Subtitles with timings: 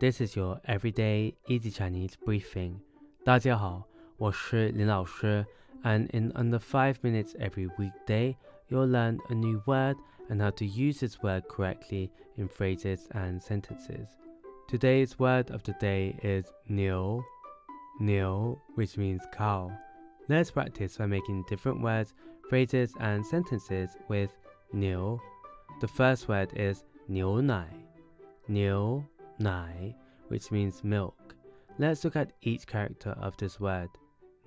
[0.00, 2.80] This is your everyday easy Chinese briefing.
[3.24, 3.84] 大家好，
[4.16, 5.46] 我是林老师,
[5.84, 8.36] and in under 5 minutes every weekday,
[8.68, 9.96] you'll learn a new word
[10.28, 14.08] and how to use this word correctly in phrases and sentences.
[14.68, 17.22] Today's word of the day is 牛,
[18.00, 19.70] 牛, which means cow.
[20.28, 22.14] Let's practice by making different words,
[22.48, 24.30] phrases, and sentences with
[24.72, 25.20] 牛.
[25.80, 27.66] The first word is 牛奶,
[28.46, 29.04] 牛
[29.38, 29.94] 奶,
[30.28, 31.34] which means milk.
[31.78, 33.90] Let's look at each character of this word.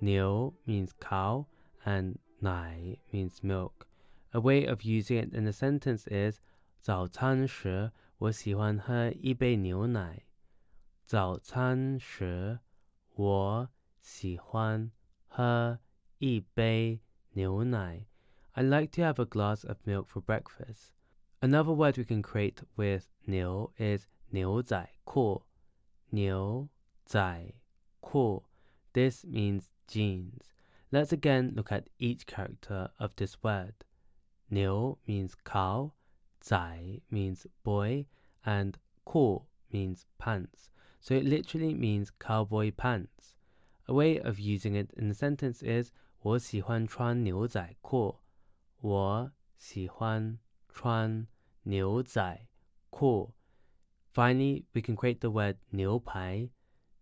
[0.00, 1.46] 牛 means cow
[1.84, 3.86] and 奶 means milk.
[4.32, 6.40] A way of using it in a sentence is
[6.80, 10.22] 早餐时我喜欢喝一杯牛奶。
[11.04, 12.58] 早餐时
[13.14, 13.68] 我
[14.00, 14.90] 喜欢
[15.26, 15.78] 喝
[16.18, 17.00] 一杯
[17.32, 18.06] 牛奶。
[18.52, 20.92] I like to have a glass of milk for breakfast.
[21.40, 25.42] Another word we can create with 牛 is 牛仔裤。
[26.10, 26.68] 牛
[27.04, 27.54] 仔
[28.00, 28.44] 裤.
[28.92, 30.52] This means jeans.
[30.90, 33.74] Let's again look at each character of this word.
[34.48, 35.92] 牛 means cow,
[36.40, 38.06] 仔 means boy,
[38.44, 40.70] and 裤 means pants.
[41.00, 43.34] So it literally means cowboy pants.
[43.88, 48.20] A way of using it in a sentence is 我喜欢穿牛仔裤。
[48.80, 51.26] 我喜欢穿
[51.62, 52.48] 牛仔
[52.90, 53.34] 裤。
[54.12, 56.48] Finally, we can create the word 牛排,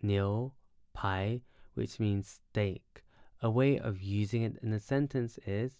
[0.00, 0.52] 牛
[0.92, 1.40] 排,
[1.74, 3.04] which means steak.
[3.40, 5.76] A way of using it in a sentence is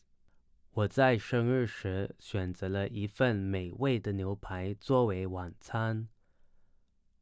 [0.71, 6.09] 我在生日时选择了一份美味的牛排作为晚餐。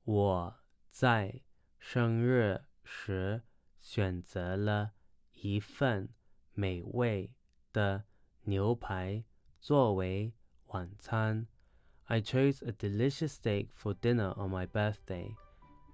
[0.05, 0.57] 我
[0.91, 1.41] 在
[1.79, 3.43] 生日时
[3.81, 4.93] 选择了
[5.33, 6.09] 一份
[6.53, 7.33] 美味
[7.73, 8.05] 的
[8.43, 9.25] 牛排
[9.61, 10.35] 作为
[10.67, 11.47] 晚餐。
[12.09, 15.35] I chose a delicious steak for dinner on my birthday.